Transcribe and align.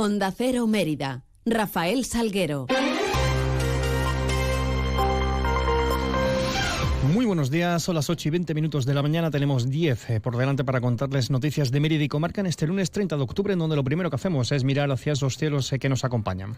Onda 0.00 0.32
Cero 0.32 0.66
Mérida. 0.66 1.24
Rafael 1.44 2.06
Salguero. 2.06 2.66
Muy 7.12 7.26
buenos 7.26 7.50
días, 7.50 7.82
son 7.82 7.96
las 7.96 8.08
8 8.08 8.28
y 8.28 8.30
20 8.30 8.54
minutos 8.54 8.86
de 8.86 8.94
la 8.94 9.02
mañana, 9.02 9.30
tenemos 9.30 9.68
10 9.68 10.08
eh, 10.08 10.20
por 10.20 10.38
delante 10.38 10.64
para 10.64 10.80
contarles 10.80 11.30
noticias 11.30 11.70
de 11.70 11.80
Mérida 11.80 12.04
y 12.04 12.08
Comarca 12.08 12.40
en 12.40 12.46
este 12.46 12.66
lunes 12.66 12.90
30 12.90 13.16
de 13.16 13.22
octubre, 13.22 13.52
en 13.52 13.58
donde 13.58 13.76
lo 13.76 13.84
primero 13.84 14.08
que 14.08 14.16
hacemos 14.16 14.50
es 14.52 14.64
mirar 14.64 14.90
hacia 14.90 15.12
esos 15.12 15.36
cielos 15.36 15.70
eh, 15.74 15.78
que 15.78 15.90
nos 15.90 16.02
acompañan. 16.02 16.56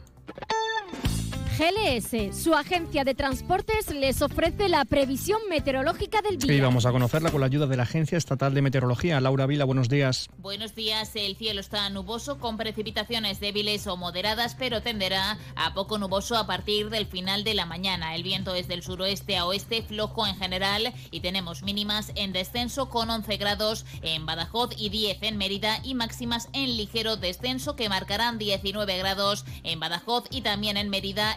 GLS, 1.59 2.35
su 2.35 2.55
agencia 2.55 3.05
de 3.05 3.15
transportes, 3.15 3.91
les 3.95 4.23
ofrece 4.23 4.71
la 4.71 4.87
previsión 4.87 5.39
meteorológica 5.51 6.23
del 6.23 6.39
día. 6.39 6.55
Y 6.55 6.61
vamos 6.61 6.87
a 6.87 6.93
conocerla 6.93 7.31
con 7.31 7.41
la 7.41 7.47
ayuda 7.47 7.67
de 7.67 7.77
la 7.77 7.83
Agencia 7.83 8.17
Estatal 8.17 8.55
de 8.55 8.63
Meteorología. 8.63 9.21
Laura 9.21 9.45
Vila, 9.45 9.67
buenos 9.67 9.91
días. 9.91 10.31
Buenos 10.39 10.75
días. 10.75 11.15
El 11.15 11.37
cielo 11.37 11.61
está 11.61 11.91
nuboso 11.91 12.39
con 12.39 12.57
precipitaciones 12.57 13.39
débiles 13.39 13.87
o 13.87 13.99
moderadas, 13.99 14.55
pero 14.55 14.81
tenderá 14.81 15.39
a 15.55 15.75
poco 15.75 15.99
nuboso 15.99 16.39
a 16.39 16.47
partir 16.47 16.89
del 16.89 17.05
final 17.05 17.45
de 17.45 17.53
la 17.53 17.67
mañana. 17.67 18.15
El 18.15 18.23
viento 18.23 18.55
es 18.55 18.67
del 18.67 18.83
suroeste 18.83 19.37
a 19.37 19.45
oeste, 19.45 19.83
flojo 19.83 20.27
en 20.27 20.37
general, 20.37 20.95
y 21.11 21.21
tenemos 21.21 21.63
mínimas 21.63 22.13
en 22.15 22.33
descenso 22.33 22.89
con 22.89 23.11
11 23.11 23.37
grados 23.37 23.85
en 24.01 24.25
Badajoz 24.25 24.71
y 24.79 24.89
10 24.89 25.23
en 25.23 25.37
Mérida 25.37 25.81
y 25.85 25.95
máximas 25.95 26.49
en 26.55 26.79
ligero 26.79 27.17
descenso 27.19 27.77
que 27.77 27.91
marcarán 27.91 28.39
19 28.39 28.97
grados 28.97 29.45
en 29.65 29.81
Badajoz 29.81 30.25
y 30.31 30.41
también 30.41 30.79
en 30.79 30.89
Mérida 30.89 31.37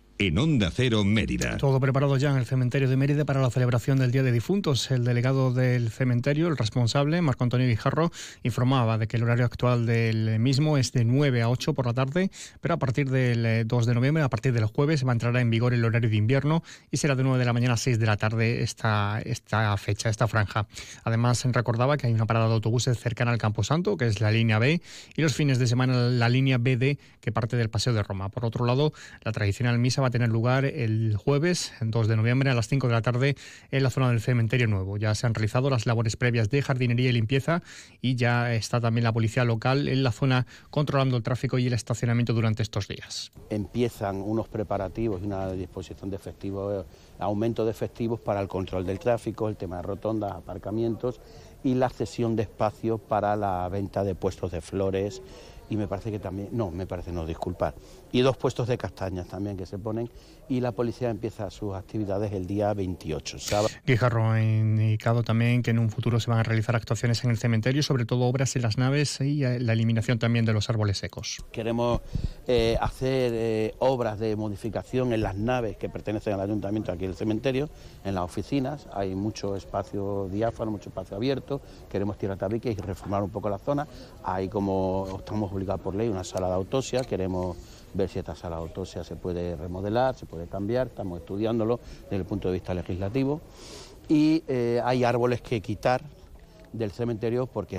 en 0.27 0.37
Onda 0.37 0.69
Cero 0.71 1.03
Mérida. 1.03 1.57
Todo 1.57 1.79
preparado 1.79 2.15
ya 2.15 2.29
en 2.29 2.37
el 2.37 2.45
cementerio 2.45 2.87
de 2.87 2.95
Mérida 2.95 3.25
para 3.25 3.41
la 3.41 3.49
celebración 3.49 3.97
del 3.97 4.11
Día 4.11 4.21
de 4.21 4.31
Difuntos. 4.31 4.91
El 4.91 5.03
delegado 5.03 5.51
del 5.51 5.89
cementerio, 5.89 6.47
el 6.47 6.57
responsable, 6.57 7.19
Marco 7.23 7.43
Antonio 7.43 7.67
Guijarro, 7.67 8.11
informaba 8.43 8.99
de 8.99 9.07
que 9.07 9.17
el 9.17 9.23
horario 9.23 9.45
actual 9.45 9.87
del 9.87 10.37
mismo 10.39 10.77
es 10.77 10.91
de 10.91 11.05
9 11.05 11.41
a 11.41 11.49
8 11.49 11.73
por 11.73 11.87
la 11.87 11.93
tarde, 11.93 12.29
pero 12.59 12.75
a 12.75 12.77
partir 12.77 13.09
del 13.09 13.67
2 13.67 13.85
de 13.87 13.95
noviembre, 13.95 14.21
a 14.21 14.29
partir 14.29 14.53
del 14.53 14.65
jueves, 14.65 15.03
va 15.03 15.09
a 15.09 15.13
entrar 15.13 15.35
en 15.37 15.49
vigor 15.49 15.73
el 15.73 15.83
horario 15.83 16.09
de 16.09 16.15
invierno 16.15 16.61
y 16.91 16.97
será 16.97 17.15
de 17.15 17.23
9 17.23 17.39
de 17.39 17.45
la 17.45 17.53
mañana 17.53 17.73
a 17.73 17.77
6 17.77 17.97
de 17.97 18.05
la 18.05 18.17
tarde 18.17 18.61
esta, 18.61 19.19
esta 19.25 19.75
fecha, 19.77 20.09
esta 20.09 20.27
franja. 20.27 20.67
Además, 21.03 21.43
recordaba 21.45 21.97
que 21.97 22.05
hay 22.05 22.13
una 22.13 22.27
parada 22.27 22.47
de 22.47 22.53
autobuses 22.53 22.99
cercana 22.99 23.31
al 23.31 23.39
Camposanto, 23.39 23.97
que 23.97 24.05
es 24.05 24.21
la 24.21 24.29
línea 24.29 24.59
B, 24.59 24.81
y 25.15 25.21
los 25.23 25.33
fines 25.33 25.57
de 25.57 25.65
semana 25.65 25.95
la 25.95 26.29
línea 26.29 26.59
BD, 26.59 26.99
que 27.21 27.31
parte 27.31 27.57
del 27.57 27.71
Paseo 27.71 27.93
de 27.93 28.03
Roma. 28.03 28.29
Por 28.29 28.45
otro 28.45 28.65
lado, 28.65 28.93
la 29.23 29.31
tradicional 29.31 29.79
misa 29.79 30.01
va 30.01 30.09
a 30.09 30.10
tener 30.11 30.29
lugar 30.29 30.65
el 30.65 31.15
jueves, 31.17 31.73
2 31.81 32.07
de 32.07 32.15
noviembre, 32.15 32.49
a 32.49 32.53
las 32.53 32.67
5 32.67 32.87
de 32.87 32.93
la 32.93 33.01
tarde, 33.01 33.35
en 33.71 33.83
la 33.83 33.89
zona 33.89 34.09
del 34.09 34.21
cementerio 34.21 34.67
nuevo. 34.67 34.97
Ya 34.97 35.15
se 35.15 35.25
han 35.25 35.33
realizado 35.33 35.69
las 35.69 35.85
labores 35.85 36.15
previas 36.15 36.49
de 36.49 36.61
jardinería 36.61 37.09
y 37.09 37.13
limpieza 37.13 37.61
y 38.01 38.15
ya 38.15 38.53
está 38.53 38.79
también 38.79 39.03
la 39.03 39.13
policía 39.13 39.43
local 39.43 39.87
en 39.87 40.03
la 40.03 40.11
zona 40.11 40.45
controlando 40.69 41.17
el 41.17 41.23
tráfico 41.23 41.57
y 41.57 41.67
el 41.67 41.73
estacionamiento 41.73 42.33
durante 42.33 42.63
estos 42.63 42.87
días. 42.87 43.31
Empiezan 43.49 44.17
unos 44.17 44.47
preparativos 44.47 45.21
y 45.21 45.25
una 45.25 45.51
disposición 45.51 46.09
de 46.09 46.15
efectivos, 46.15 46.85
aumento 47.19 47.65
de 47.65 47.71
efectivos 47.71 48.19
para 48.19 48.41
el 48.41 48.47
control 48.47 48.85
del 48.85 48.99
tráfico, 48.99 49.49
el 49.49 49.55
tema 49.55 49.77
de 49.77 49.83
rotondas, 49.83 50.33
aparcamientos 50.33 51.19
y 51.63 51.75
la 51.75 51.89
cesión 51.89 52.35
de 52.35 52.43
espacio 52.43 52.97
para 52.97 53.35
la 53.35 53.67
venta 53.69 54.03
de 54.03 54.15
puestos 54.15 54.51
de 54.51 54.61
flores 54.61 55.21
y 55.71 55.77
me 55.77 55.87
parece 55.87 56.11
que 56.11 56.19
también, 56.19 56.49
no, 56.51 56.69
me 56.69 56.85
parece 56.85 57.13
no, 57.13 57.25
disculpar, 57.25 57.73
y 58.11 58.19
dos 58.19 58.35
puestos 58.35 58.67
de 58.67 58.77
castañas 58.77 59.27
también 59.27 59.55
que 59.55 59.65
se 59.65 59.79
ponen 59.79 60.09
y 60.49 60.59
la 60.59 60.73
policía 60.73 61.09
empieza 61.09 61.49
sus 61.49 61.73
actividades 61.73 62.33
el 62.33 62.45
día 62.45 62.73
28, 62.73 63.39
sábado. 63.39 63.69
Guijarro 63.85 64.31
ha 64.31 64.41
indicado 64.43 65.23
también 65.23 65.63
que 65.63 65.71
en 65.71 65.79
un 65.79 65.89
futuro 65.89 66.19
se 66.19 66.29
van 66.29 66.39
a 66.39 66.43
realizar 66.43 66.75
actuaciones 66.75 67.23
en 67.23 67.29
el 67.29 67.37
cementerio, 67.37 67.81
sobre 67.83 68.03
todo 68.03 68.25
obras 68.25 68.53
en 68.57 68.63
las 68.63 68.77
naves 68.77 69.21
y 69.21 69.39
la 69.39 69.71
eliminación 69.71 70.19
también 70.19 70.43
de 70.43 70.51
los 70.51 70.69
árboles 70.69 70.97
secos. 70.97 71.37
Queremos 71.53 72.01
eh, 72.47 72.77
hacer 72.81 73.31
eh, 73.33 73.75
obras 73.79 74.19
de 74.19 74.35
modificación 74.35 75.13
en 75.13 75.21
las 75.21 75.37
naves 75.37 75.77
que 75.77 75.87
pertenecen 75.87 76.33
al 76.33 76.41
ayuntamiento 76.41 76.91
aquí 76.91 77.05
del 77.05 77.15
cementerio, 77.15 77.69
en 78.03 78.15
las 78.15 78.25
oficinas, 78.25 78.89
hay 78.91 79.15
mucho 79.15 79.55
espacio 79.55 80.27
diáfano, 80.29 80.69
mucho 80.69 80.89
espacio 80.89 81.15
abierto, 81.15 81.61
queremos 81.89 82.17
tirar 82.17 82.37
tabiques 82.37 82.77
y 82.77 82.81
reformar 82.81 83.23
un 83.23 83.29
poco 83.29 83.49
la 83.49 83.57
zona, 83.57 83.87
hay 84.21 84.49
como 84.49 85.07
estamos 85.19 85.49
por 85.65 85.95
ley 85.95 86.09
una 86.09 86.23
sala 86.23 86.47
de 86.47 86.53
autopsia, 86.53 87.01
queremos 87.01 87.57
ver 87.93 88.09
si 88.09 88.19
esta 88.19 88.35
sala 88.35 88.57
de 88.57 88.63
autopsia 88.63 89.03
se 89.03 89.15
puede 89.15 89.55
remodelar, 89.55 90.15
se 90.15 90.25
puede 90.25 90.47
cambiar, 90.47 90.87
estamos 90.87 91.19
estudiándolo 91.19 91.79
desde 92.03 92.17
el 92.17 92.25
punto 92.25 92.47
de 92.47 92.53
vista 92.53 92.73
legislativo. 92.73 93.41
Y 94.07 94.43
eh, 94.47 94.81
hay 94.83 95.03
árboles 95.03 95.41
que 95.41 95.61
quitar 95.61 96.01
del 96.73 96.91
cementerio 96.91 97.47
porque 97.47 97.77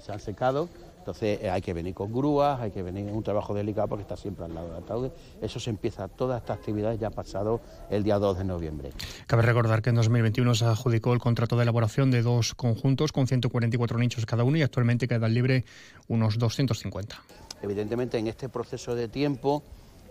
se 0.00 0.12
han 0.12 0.20
secado, 0.20 0.68
entonces 1.08 1.38
eh, 1.42 1.48
hay 1.48 1.62
que 1.62 1.72
venir 1.72 1.94
con 1.94 2.12
grúas, 2.12 2.60
hay 2.60 2.70
que 2.70 2.82
venir 2.82 3.08
en 3.08 3.14
un 3.14 3.22
trabajo 3.22 3.54
delicado 3.54 3.88
porque 3.88 4.02
está 4.02 4.14
siempre 4.14 4.44
al 4.44 4.54
lado 4.54 4.68
del 4.68 4.76
ataúd. 4.76 5.10
Eso 5.40 5.58
se 5.58 5.70
empieza, 5.70 6.06
toda 6.06 6.36
esta 6.36 6.52
actividad 6.52 6.92
ya 6.98 7.08
pasado 7.08 7.62
el 7.88 8.02
día 8.02 8.18
2 8.18 8.36
de 8.36 8.44
noviembre. 8.44 8.92
Cabe 9.26 9.40
recordar 9.40 9.80
que 9.80 9.88
en 9.88 9.96
2021 9.96 10.54
se 10.54 10.66
adjudicó 10.66 11.14
el 11.14 11.18
contrato 11.18 11.56
de 11.56 11.62
elaboración 11.62 12.10
de 12.10 12.20
dos 12.20 12.54
conjuntos 12.54 13.12
con 13.12 13.26
144 13.26 13.98
nichos 13.98 14.26
cada 14.26 14.44
uno 14.44 14.58
y 14.58 14.62
actualmente 14.62 15.08
quedan 15.08 15.32
libre 15.32 15.64
unos 16.08 16.38
250. 16.38 17.16
Evidentemente, 17.62 18.18
en 18.18 18.26
este 18.26 18.50
proceso 18.50 18.94
de 18.94 19.08
tiempo 19.08 19.62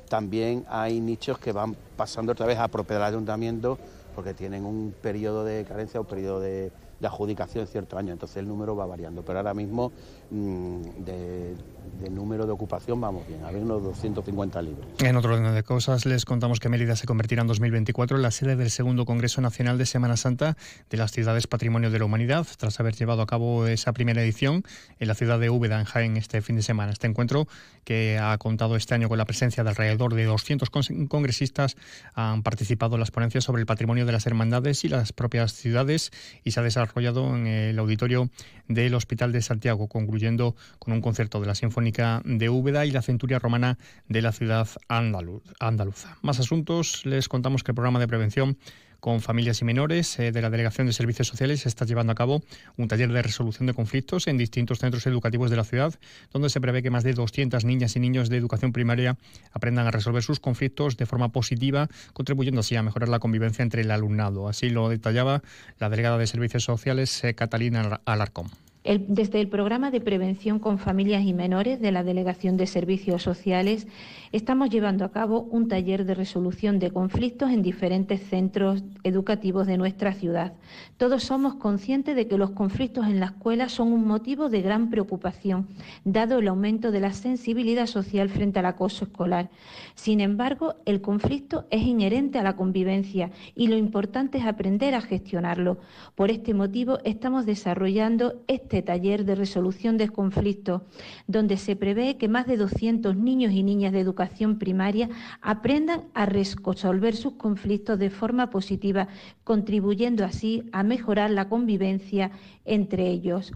también 0.09 0.66
hay 0.68 1.00
nichos 1.00 1.38
que 1.38 1.52
van 1.52 1.75
pasando 1.96 2.31
otra 2.31 2.47
vez 2.47 2.57
a 2.57 2.69
propiedad 2.69 3.02
del 3.02 3.13
ayuntamiento 3.13 3.78
porque 4.16 4.34
tienen 4.34 4.66
un 4.66 4.96
periodo 5.00 5.46
de 5.46 5.63
carencia 5.63 6.00
o 6.00 6.06
periodo 6.06 6.40
de, 6.40 6.72
de 7.00 7.08
adjudicación 7.08 7.68
cierto 7.68 7.97
año, 7.97 8.12
entonces 8.13 8.38
el 8.38 8.47
número 8.47 8.75
va 8.75 8.85
variando. 8.85 9.24
Pero 9.24 9.40
ahora 9.40 9.53
mismo 9.53 9.91
mm, 10.31 10.81
de, 11.06 11.56
de 12.02 12.09
número 12.09 12.46
de 12.46 12.52
ocupación 12.52 13.00
vamos 13.00 13.28
bien, 13.28 13.44
hay 13.46 13.56
unos 13.56 13.84
250 13.84 14.62
libres. 14.62 14.85
En 15.00 15.16
otro 15.16 15.34
orden 15.36 15.53
de 15.53 15.63
cosas, 15.63 16.06
les 16.06 16.25
contamos 16.25 16.59
que 16.59 16.69
Mérida 16.69 16.96
se 16.96 17.06
convertirá 17.06 17.41
en 17.41 17.47
2024 17.47 18.18
en 18.18 18.24
la 18.24 18.31
sede 18.31 18.56
del 18.56 18.72
segundo 18.72 19.06
Congreso 19.06 19.41
Nacional 19.41 19.78
de 19.78 19.86
Semana 19.86 20.18
Santa 20.18 20.57
de 20.90 20.97
las 20.97 21.12
Ciudades 21.12 21.46
Patrimonio 21.47 21.91
de 21.91 22.00
la 22.00 22.06
Humanidad, 22.06 22.47
tras 22.57 22.80
haber 22.80 22.96
llevado 22.96 23.22
a 23.22 23.28
cabo 23.28 23.68
esa 23.68 23.94
primera 23.94 24.24
edición 24.24 24.63
en 25.00 25.07
la 25.07 25.13
ciudad 25.13 25.40
de 25.40 25.50
Úbeda, 25.52 25.80
en 25.80 25.86
Jaén, 25.86 26.18
este 26.18 26.41
fin 26.41 26.56
de 26.56 26.63
semana. 26.63 26.91
Este 26.91 27.06
encuentro, 27.07 27.47
que 27.84 28.18
ha 28.19 28.38
contado 28.40 28.75
este 28.75 28.96
año 28.96 29.07
con 29.07 29.18
la 29.19 29.25
presencia 29.25 29.63
de 29.63 29.69
alrededor 29.69 30.16
de 30.16 30.25
200 30.25 30.69
con- 30.72 31.07
congresistas, 31.07 31.75
han 32.16 32.41
participado 32.44 32.96
en 32.96 33.02
las 33.02 33.12
ponencias 33.12 33.44
sobre 33.44 33.59
el 33.62 33.66
patrimonio 33.68 34.06
de 34.06 34.12
las 34.12 34.25
hermandades 34.25 34.84
y 34.84 34.90
las 34.90 35.13
propias 35.13 35.53
ciudades 35.53 36.12
y 36.44 36.52
se 36.52 36.59
ha 36.59 36.63
desarrollado 36.63 36.87
en 37.36 37.48
el 37.48 37.80
auditorio 37.80 38.30
del 38.68 38.94
Hospital 38.94 39.31
de 39.31 39.42
Santiago, 39.42 39.88
concluyendo 39.88 40.56
con 40.80 40.94
un 40.94 41.02
concierto 41.02 41.40
de 41.40 41.48
la 41.48 41.56
Sinfónica 41.56 42.22
de 42.25 42.50
Úbeda 42.50 42.86
y 42.86 42.92
la 42.92 43.02
Centuria 43.02 43.40
Romana 43.40 43.78
de 44.08 44.22
la 44.22 44.31
ciudad 44.31 44.68
andalu- 44.90 45.42
andaluza. 45.59 46.18
Más 46.22 46.40
asuntos, 46.40 47.06
les 47.06 47.30
contamos 47.30 47.63
que 47.63 47.72
el 47.72 47.75
programa 47.75 48.00
de 48.00 48.07
prevención 48.07 48.57
con 48.99 49.21
familias 49.21 49.61
y 49.61 49.65
menores 49.65 50.17
eh, 50.19 50.31
de 50.31 50.41
la 50.41 50.49
Delegación 50.49 50.88
de 50.88 50.94
Servicios 50.94 51.27
Sociales 51.27 51.65
está 51.65 51.85
llevando 51.85 52.11
a 52.11 52.15
cabo 52.15 52.44
un 52.77 52.88
taller 52.88 53.11
de 53.11 53.21
resolución 53.21 53.67
de 53.67 53.73
conflictos 53.73 54.27
en 54.27 54.38
distintos 54.38 54.79
centros 54.79 55.05
educativos 55.07 55.49
de 55.49 55.57
la 55.57 55.63
ciudad, 55.63 55.94
donde 56.31 56.49
se 56.49 56.61
prevé 56.61 56.83
que 56.83 56.89
más 56.89 57.03
de 57.03 57.13
200 57.13 57.65
niñas 57.65 57.95
y 57.95 57.99
niños 57.99 58.29
de 58.29 58.38
educación 58.38 58.71
primaria 58.71 59.17
aprendan 59.51 59.88
a 59.88 59.91
resolver 59.91 60.23
sus 60.23 60.39
conflictos 60.39 60.97
de 60.97 61.05
forma 61.05 61.29
positiva, 61.29 61.88
contribuyendo 62.13 62.61
así 62.61 62.75
a 62.75 62.83
mejorar 62.83 63.09
la 63.09 63.19
convivencia 63.19 63.63
entre 63.63 63.81
el 63.81 63.91
alumnado. 63.91 64.47
Así 64.47 64.69
lo 64.69 64.89
detallaba 64.89 65.41
la 65.79 65.89
delegada 65.89 66.17
de 66.17 66.27
Servicios 66.27 66.63
Sociales, 66.63 67.23
eh, 67.23 67.33
Catalina 67.33 68.01
Alarcón. 68.05 68.67
Desde 68.88 69.42
el 69.42 69.50
programa 69.50 69.92
de 69.92 70.00
prevención 70.00 70.60
con 70.60 70.80
familias 70.80 71.25
y 71.25 71.34
menores 71.34 71.81
de 71.81 71.92
la 71.92 72.04
Delegación 72.04 72.56
de 72.56 72.68
Servicios 72.68 73.22
Sociales 73.22 73.86
estamos 74.31 74.69
llevando 74.69 75.04
a 75.04 75.12
cabo 75.12 75.42
un 75.51 75.68
taller 75.68 76.06
de 76.06 76.16
resolución 76.16 76.80
de 76.80 76.92
conflictos 76.92 77.51
en 77.51 77.62
diferentes 77.62 78.22
centros 78.22 78.86
educativos 79.04 79.68
de 79.68 79.78
nuestra 79.78 80.13
ciudad. 80.13 80.54
Todos 80.95 81.24
somos 81.24 81.56
conscientes 81.56 82.16
de 82.16 82.28
que 82.28 82.38
los 82.38 82.51
conflictos 82.51 83.07
en 83.07 83.19
la 83.19 83.28
escuela 83.28 83.68
son 83.68 83.92
un 83.92 84.07
motivo 84.07 84.48
de 84.48 84.62
gran 84.62 84.90
preocupación, 84.90 85.68
dado 86.06 86.40
el 86.40 86.48
aumento 86.48 86.92
de 86.92 87.01
la 87.01 87.12
sensibilidad 87.12 87.88
social 87.88 88.30
frente 88.30 88.60
al 88.60 88.68
acoso 88.68 89.04
escolar. 89.04 89.50
Sin 89.95 90.22
embargo, 90.22 90.75
el 90.86 91.01
conflicto 91.01 91.66
es 91.72 91.81
inherente 91.81 92.40
a 92.40 92.44
la 92.44 92.56
convivencia 92.56 93.31
y 93.54 93.68
lo 93.68 93.75
importante 93.75 94.38
es 94.38 94.45
aprender 94.45 94.95
a 94.95 95.01
gestionarlo. 95.01 95.78
Por 96.16 96.31
este 96.31 96.54
motivo, 96.54 97.00
estamos 97.04 97.45
desarrollando 97.45 98.42
este 98.48 98.76
taller 98.81 99.25
de 99.25 99.35
resolución 99.35 99.97
de 99.97 100.09
conflictos, 100.09 100.81
donde 101.27 101.57
se 101.57 101.75
prevé 101.75 102.18
que 102.18 102.27
más 102.27 102.47
de 102.47 102.57
200 102.57 103.15
niños 103.15 103.51
y 103.53 103.63
niñas 103.63 103.94
de 103.94 104.00
educación 104.00 104.59
primaria 104.59 105.09
aprendan 105.41 106.03
a 106.13 106.25
resolver 106.25 107.15
sus 107.15 107.33
conflictos 107.33 108.00
de 108.00 108.09
forma 108.09 108.50
positiva, 108.50 109.07
contribuyendo 109.44 110.25
así 110.25 110.63
a 110.71 110.83
mejorar 110.83 111.31
la 111.31 111.50
convivencia 111.50 112.31
entre 112.65 113.07
ellos. 113.09 113.51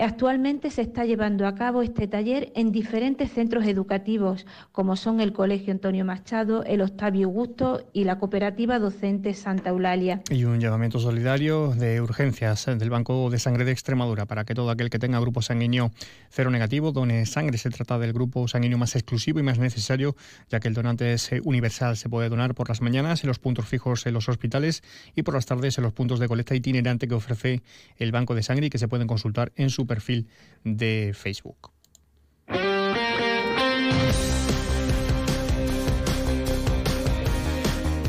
Actualmente 0.00 0.70
se 0.70 0.82
está 0.82 1.04
llevando 1.04 1.44
a 1.46 1.56
cabo 1.56 1.82
este 1.82 2.06
taller 2.06 2.52
en 2.54 2.70
diferentes 2.70 3.32
centros 3.32 3.66
educativos, 3.66 4.46
como 4.70 4.94
son 4.94 5.20
el 5.20 5.32
Colegio 5.32 5.72
Antonio 5.72 6.04
Machado, 6.04 6.62
el 6.62 6.82
Octavio 6.82 7.26
Augusto 7.26 7.82
y 7.92 8.04
la 8.04 8.18
Cooperativa 8.18 8.78
Docente 8.78 9.34
Santa 9.34 9.70
Eulalia. 9.70 10.22
Y 10.30 10.44
un 10.44 10.60
llamamiento 10.60 11.00
solidario 11.00 11.74
de 11.74 12.00
urgencias 12.00 12.66
del 12.66 12.90
Banco 12.90 13.28
de 13.28 13.40
Sangre 13.40 13.64
de 13.64 13.72
Extremadura 13.72 14.26
para 14.26 14.44
que 14.44 14.54
todo 14.54 14.70
aquel 14.70 14.88
que 14.88 15.00
tenga 15.00 15.18
grupo 15.18 15.42
sanguíneo 15.42 15.90
cero 16.30 16.50
negativo 16.50 16.92
done 16.92 17.26
sangre. 17.26 17.58
Se 17.58 17.70
trata 17.70 17.98
del 17.98 18.12
grupo 18.12 18.46
sanguíneo 18.46 18.78
más 18.78 18.94
exclusivo 18.94 19.40
y 19.40 19.42
más 19.42 19.58
necesario, 19.58 20.14
ya 20.48 20.60
que 20.60 20.68
el 20.68 20.74
donante 20.74 21.12
es 21.12 21.30
universal. 21.42 21.96
Se 21.96 22.08
puede 22.08 22.28
donar 22.28 22.54
por 22.54 22.68
las 22.68 22.80
mañanas 22.82 23.24
en 23.24 23.28
los 23.28 23.40
puntos 23.40 23.66
fijos 23.66 24.06
en 24.06 24.14
los 24.14 24.28
hospitales 24.28 24.84
y 25.16 25.22
por 25.22 25.34
las 25.34 25.46
tardes 25.46 25.76
en 25.78 25.84
los 25.84 25.92
puntos 25.92 26.20
de 26.20 26.28
colecta 26.28 26.54
itinerante 26.54 27.08
que 27.08 27.14
ofrece 27.14 27.62
el 27.96 28.12
Banco 28.12 28.36
de 28.36 28.44
Sangre 28.44 28.66
y 28.66 28.70
que 28.70 28.78
se 28.78 28.86
pueden 28.86 29.08
consultar 29.08 29.50
en 29.56 29.70
su 29.70 29.87
perfil 29.88 30.28
de 30.62 31.12
Facebook. 31.14 31.72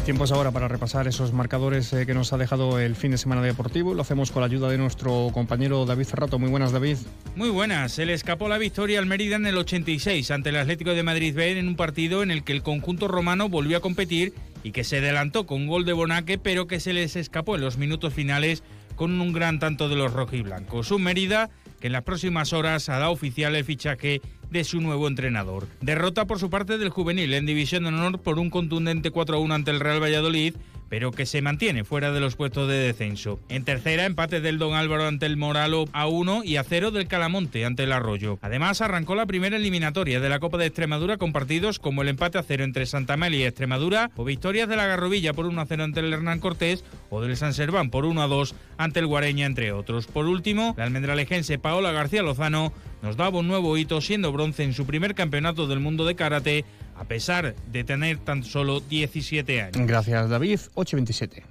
Tiempos 0.10 0.32
ahora 0.32 0.50
para 0.50 0.68
repasar 0.68 1.08
esos 1.08 1.34
marcadores 1.34 1.94
eh, 1.94 2.08
que 2.08 2.16
nos 2.16 2.34
ha 2.34 2.38
dejado 2.40 2.80
el 2.80 2.96
fin 2.96 3.12
de 3.12 3.20
semana 3.20 3.44
deportivo. 3.44 3.94
Lo 3.94 4.02
hacemos 4.02 4.32
con 4.32 4.42
la 4.42 4.48
ayuda 4.48 4.68
de 4.68 4.80
nuestro 4.80 5.30
compañero 5.32 5.86
David 5.86 6.06
Ferrato. 6.06 6.40
Muy 6.40 6.50
buenas, 6.50 6.72
David. 6.72 6.98
Muy 7.36 7.50
buenas. 7.50 7.92
Se 7.92 8.08
le 8.08 8.16
escapó 8.16 8.50
la 8.50 8.58
victoria 8.58 8.98
al 8.98 9.06
Mérida 9.06 9.36
en 9.36 9.46
el 9.46 9.56
86 9.56 10.32
ante 10.32 10.50
el 10.50 10.56
Atlético 10.56 10.96
de 10.96 11.04
Madrid 11.04 11.36
B 11.36 11.60
en 11.60 11.68
un 11.68 11.76
partido 11.76 12.24
en 12.24 12.32
el 12.32 12.44
que 12.44 12.54
el 12.54 12.64
conjunto 12.64 13.08
romano 13.08 13.50
volvió 13.50 13.78
a 13.78 13.82
competir 13.82 14.34
y 14.64 14.72
que 14.72 14.84
se 14.84 14.98
adelantó 14.98 15.46
con 15.46 15.68
gol 15.68 15.86
de 15.86 15.94
Bonaque, 15.94 16.40
pero 16.40 16.66
que 16.66 16.80
se 16.80 16.94
les 16.94 17.16
escapó 17.16 17.54
en 17.54 17.62
los 17.62 17.78
minutos 17.78 18.12
finales 18.12 18.64
con 18.96 19.22
un 19.22 19.32
gran 19.32 19.60
tanto 19.60 19.90
de 19.90 19.96
los 19.96 20.12
rojiblancos. 20.12 20.90
Un 20.90 21.04
Mérida 21.04 21.52
que 21.80 21.88
en 21.88 21.94
las 21.94 22.04
próximas 22.04 22.54
horas 22.54 22.90
hará 22.90 23.10
oficial 23.10 23.56
el 23.56 23.66
fichaje 23.66 24.22
de 24.50 24.64
su 24.64 24.82
nuevo 24.82 25.08
entrenador. 25.08 25.68
Derrota 25.82 26.26
por 26.26 26.40
su 26.40 26.50
parte 26.50 26.78
del 26.78 26.90
juvenil 26.90 27.34
en 27.34 27.46
División 27.46 27.84
de 27.84 27.90
Honor 27.90 28.20
por 28.20 28.40
un 28.40 28.50
contundente 28.50 29.12
4-1 29.12 29.54
ante 29.54 29.72
el 29.72 29.80
Real 29.80 30.02
Valladolid 30.02 30.56
pero 30.90 31.12
que 31.12 31.26
se 31.26 31.42
mantiene 31.42 31.84
fuera 31.84 32.12
de 32.12 32.20
los 32.20 32.36
puestos 32.36 32.68
de 32.68 32.76
descenso. 32.76 33.40
En 33.50 33.64
tercera, 33.64 34.06
empate 34.06 34.42
del 34.42 34.58
Don 34.58 34.74
Álvaro 34.74 35.08
ante 35.08 35.26
el 35.26 35.38
Moralo 35.38 35.86
a 35.94 36.08
1 36.08 36.44
y 36.44 36.58
a 36.58 36.64
0 36.64 36.92
del 36.92 37.08
Calamonte 37.08 37.66
ante 37.66 37.84
el 37.84 37.92
Arroyo. 37.92 38.40
Además, 38.42 38.82
arrancó 38.82 39.16
la 39.16 39.26
primera 39.26 39.58
eliminatoria 39.58 40.20
de 40.20 40.30
la 40.30 40.40
Copa 40.40 40.58
de 40.58 40.66
Extremadura 40.66 41.18
con 41.18 41.32
partidos 41.32 41.80
como 41.80 42.02
el 42.02 42.10
empate 42.10 42.38
a 42.38 42.44
0 42.44 42.64
entre 42.64 42.86
Santa 42.86 43.14
Amelia 43.14 43.40
y 43.40 43.44
Extremadura 43.46 44.12
o 44.16 44.26
victorias 44.26 44.68
de 44.68 44.76
la 44.76 44.88
Garrovilla 44.88 45.34
por 45.34 45.46
1 45.46 45.62
a 45.62 45.66
0 45.66 45.84
ante 45.84 46.00
el 46.00 46.14
Hernán 46.14 46.40
Cortés 46.40 46.84
o 47.10 47.22
del 47.22 47.38
San 47.38 47.54
Serván 47.54 47.90
por 47.90 48.06
1 48.06 48.22
a 48.22 48.28
2 48.28 48.56
ante 48.78 49.00
el 49.00 49.08
Guareña, 49.08 49.46
entre 49.46 49.72
otros. 49.72 50.08
Por 50.08 50.26
último, 50.26 50.74
la 50.78 50.86
almendralejense 50.86 51.60
Paola 51.60 51.92
García 51.92 52.24
Lozano 52.24 52.74
nos 53.02 53.16
daba 53.16 53.40
un 53.40 53.48
nuevo 53.48 53.78
hito 53.78 54.02
siendo 54.02 54.32
bronce 54.32 54.64
en 54.64 54.74
su 54.74 54.86
primer 54.86 55.16
campeonato 55.16 55.68
del 55.68 55.80
mundo 55.80 56.06
de 56.06 56.16
karate 56.16 56.66
a 57.00 57.06
pesar 57.06 57.56
de 57.56 57.84
tener 57.84 58.18
tan 58.18 58.44
solo 58.44 58.82
17 58.82 59.62
años. 59.62 59.88
Gracias 59.88 60.30
David, 60.30 60.60
827. 60.76 61.44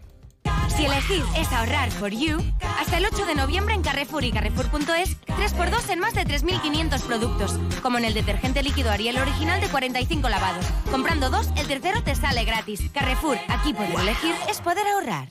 Si 0.68 0.84
elegir 0.84 1.24
es 1.36 1.50
ahorrar 1.52 1.90
for 1.90 2.10
you, 2.10 2.38
hasta 2.78 2.98
el 2.98 3.06
8 3.06 3.26
de 3.26 3.34
noviembre 3.34 3.74
en 3.74 3.82
Carrefour 3.82 4.22
y 4.22 4.30
Carrefour.es, 4.30 5.16
3x2 5.26 5.90
en 5.90 5.98
más 5.98 6.14
de 6.14 6.24
3.500 6.24 7.00
productos, 7.02 7.58
como 7.82 7.98
en 7.98 8.04
el 8.04 8.14
detergente 8.14 8.62
líquido 8.62 8.90
Ariel 8.90 9.18
original 9.18 9.60
de 9.60 9.68
45 9.68 10.28
lavados. 10.28 10.64
Comprando 10.90 11.30
dos, 11.30 11.48
el 11.56 11.66
tercero 11.66 12.02
te 12.04 12.14
sale 12.14 12.44
gratis. 12.44 12.82
Carrefour, 12.92 13.38
aquí 13.48 13.72
poder 13.72 13.98
elegir 13.98 14.34
es 14.48 14.60
poder 14.60 14.86
ahorrar. 14.86 15.30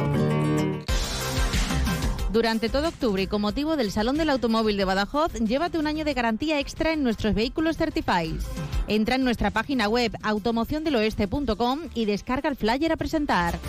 Durante 2.31 2.69
todo 2.69 2.87
octubre 2.87 3.23
y 3.23 3.27
con 3.27 3.41
motivo 3.41 3.75
del 3.75 3.91
Salón 3.91 4.15
del 4.15 4.29
Automóvil 4.29 4.77
de 4.77 4.85
Badajoz, 4.85 5.33
llévate 5.33 5.77
un 5.77 5.85
año 5.85 6.05
de 6.05 6.13
garantía 6.13 6.59
extra 6.59 6.93
en 6.93 7.03
nuestros 7.03 7.33
vehículos 7.33 7.75
Certified. 7.75 8.39
Entra 8.87 9.15
en 9.15 9.25
nuestra 9.25 9.51
página 9.51 9.89
web 9.89 10.15
automociondeloeste.com 10.23 11.79
y 11.93 12.05
descarga 12.05 12.49
el 12.49 12.55
flyer 12.55 12.93
a 12.93 12.95
presentar. 12.95 13.59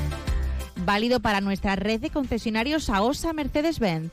Válido 0.87 1.19
para 1.19 1.41
nuestra 1.41 1.75
red 1.75 2.01
de 2.01 2.11
concesionarios 2.11 2.89
AOSA 2.89 3.33
Mercedes-Benz. 3.33 4.13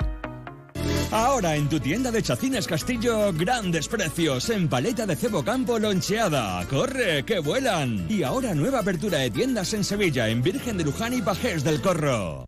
Ahora 1.11 1.57
en 1.57 1.67
tu 1.67 1.77
tienda 1.77 2.09
de 2.09 2.23
Chacines 2.23 2.65
Castillo, 2.65 3.33
grandes 3.33 3.89
precios 3.89 4.49
en 4.49 4.69
paleta 4.69 5.05
de 5.05 5.17
cebo 5.17 5.43
campo 5.43 5.77
loncheada. 5.77 6.65
¡Corre, 6.67 7.25
que 7.25 7.39
vuelan! 7.39 8.05
Y 8.09 8.23
ahora 8.23 8.55
nueva 8.55 8.79
apertura 8.79 9.17
de 9.17 9.29
tiendas 9.29 9.73
en 9.73 9.83
Sevilla, 9.83 10.29
en 10.29 10.41
Virgen 10.41 10.77
de 10.77 10.85
Luján 10.85 11.13
y 11.13 11.21
Pajés 11.21 11.65
del 11.65 11.81
Corro. 11.81 12.45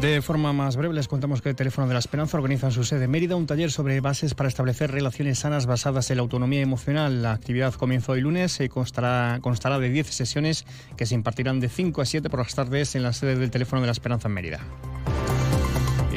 De 0.00 0.22
forma 0.22 0.52
más 0.52 0.76
breve, 0.76 0.94
les 0.94 1.08
contamos 1.08 1.42
que 1.42 1.48
el 1.48 1.56
Teléfono 1.56 1.88
de 1.88 1.94
la 1.94 1.98
Esperanza 1.98 2.36
organiza 2.36 2.68
en 2.68 2.72
su 2.72 2.84
sede 2.84 3.08
Mérida 3.08 3.34
un 3.34 3.46
taller 3.46 3.72
sobre 3.72 4.00
bases 4.00 4.34
para 4.34 4.48
establecer 4.48 4.92
relaciones 4.92 5.40
sanas 5.40 5.66
basadas 5.66 6.08
en 6.10 6.18
la 6.18 6.22
autonomía 6.22 6.60
emocional. 6.60 7.22
La 7.22 7.32
actividad 7.32 7.74
comienza 7.74 8.12
hoy 8.12 8.20
lunes 8.20 8.60
y 8.60 8.68
constará, 8.68 9.38
constará 9.40 9.80
de 9.80 9.88
10 9.88 10.06
sesiones 10.06 10.66
que 10.96 11.06
se 11.06 11.16
impartirán 11.16 11.58
de 11.58 11.68
5 11.68 12.00
a 12.00 12.04
7 12.04 12.30
por 12.30 12.40
las 12.40 12.54
tardes 12.54 12.94
en 12.94 13.02
la 13.02 13.12
sede 13.12 13.36
del 13.36 13.50
Teléfono 13.50 13.80
de 13.80 13.86
la 13.86 13.92
Esperanza 13.92 14.28
en 14.28 14.34
Mérida. 14.34 14.60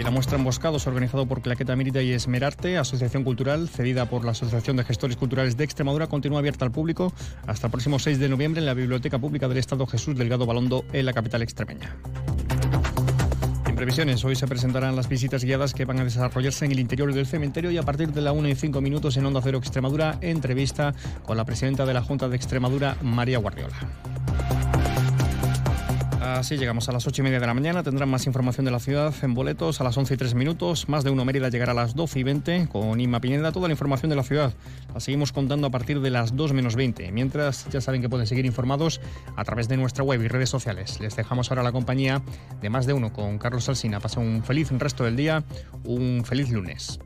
La 0.03 0.11
muestra 0.11 0.37
Emboscados, 0.37 0.87
organizado 0.87 1.25
por 1.25 1.41
Claqueta 1.41 1.75
Mérida 1.75 2.01
y 2.01 2.11
Esmerarte, 2.11 2.77
asociación 2.77 3.23
cultural 3.23 3.67
cedida 3.67 4.05
por 4.05 4.23
la 4.23 4.31
Asociación 4.31 4.77
de 4.77 4.83
Gestores 4.83 5.17
Culturales 5.17 5.57
de 5.57 5.63
Extremadura, 5.63 6.07
continúa 6.07 6.39
abierta 6.39 6.63
al 6.63 6.71
público 6.71 7.11
hasta 7.45 7.67
el 7.67 7.71
próximo 7.71 7.99
6 7.99 8.19
de 8.19 8.29
noviembre 8.29 8.59
en 8.59 8.65
la 8.65 8.73
Biblioteca 8.73 9.19
Pública 9.19 9.47
del 9.47 9.57
Estado 9.57 9.85
Jesús 9.85 10.15
Delgado 10.15 10.45
Balondo, 10.45 10.85
en 10.93 11.05
la 11.05 11.13
capital 11.13 11.41
extremeña. 11.41 11.97
Previsiones, 13.75 14.25
hoy 14.25 14.35
se 14.35 14.47
presentarán 14.47 14.95
las 14.95 15.07
visitas 15.07 15.43
guiadas 15.43 15.73
que 15.73 15.85
van 15.85 15.99
a 15.99 16.03
desarrollarse 16.03 16.65
en 16.65 16.71
el 16.71 16.79
interior 16.79 17.13
del 17.13 17.27
cementerio 17.27 17.69
y 17.69 17.77
a 17.77 17.83
partir 17.83 18.11
de 18.11 18.21
la 18.21 18.31
1 18.31 18.49
y 18.49 18.55
5 18.55 18.81
minutos 18.81 19.17
en 19.17 19.25
Onda 19.25 19.41
Cero 19.43 19.59
Extremadura, 19.59 20.17
entrevista 20.21 20.95
con 21.25 21.37
la 21.37 21.45
presidenta 21.45 21.85
de 21.85 21.93
la 21.93 22.01
Junta 22.01 22.27
de 22.27 22.35
Extremadura, 22.35 22.97
María 23.03 23.37
Guardiola. 23.37 23.77
Así 26.35 26.57
llegamos 26.57 26.89
a 26.89 26.91
las 26.91 27.07
8 27.07 27.21
y 27.21 27.23
media 27.23 27.39
de 27.39 27.47
la 27.47 27.53
mañana. 27.53 27.83
Tendrán 27.83 28.09
más 28.09 28.27
información 28.27 28.65
de 28.65 28.71
la 28.71 28.79
ciudad 28.79 29.13
en 29.21 29.33
boletos 29.33 29.79
a 29.79 29.85
las 29.85 29.97
11 29.97 30.13
y 30.13 30.17
3 30.17 30.35
minutos. 30.35 30.89
Más 30.89 31.05
de 31.05 31.09
uno 31.09 31.23
Mérida 31.23 31.47
llegará 31.47 31.71
a 31.71 31.75
las 31.75 31.95
12 31.95 32.19
y 32.19 32.23
20 32.23 32.67
con 32.69 32.99
Inma 32.99 33.21
Pineda. 33.21 33.53
Toda 33.53 33.69
la 33.69 33.73
información 33.73 34.09
de 34.09 34.17
la 34.17 34.23
ciudad 34.23 34.53
la 34.93 34.99
seguimos 34.99 35.31
contando 35.31 35.67
a 35.67 35.69
partir 35.69 36.01
de 36.01 36.09
las 36.09 36.35
2 36.35 36.51
menos 36.51 36.75
20. 36.75 37.11
Mientras, 37.13 37.69
ya 37.69 37.79
saben 37.79 38.01
que 38.01 38.09
pueden 38.09 38.27
seguir 38.27 38.45
informados 38.45 38.99
a 39.37 39.43
través 39.45 39.69
de 39.69 39.77
nuestra 39.77 40.03
web 40.03 40.21
y 40.21 40.27
redes 40.27 40.49
sociales. 40.49 40.99
Les 40.99 41.15
dejamos 41.15 41.49
ahora 41.49 41.63
la 41.63 41.71
compañía 41.71 42.21
de 42.61 42.69
más 42.69 42.85
de 42.85 42.93
uno 42.93 43.13
con 43.13 43.37
Carlos 43.37 43.69
Alsina. 43.69 44.01
Pasen 44.01 44.23
un 44.23 44.43
feliz 44.43 44.69
resto 44.71 45.05
del 45.05 45.15
día, 45.15 45.43
un 45.85 46.23
feliz 46.25 46.49
lunes. 46.49 46.99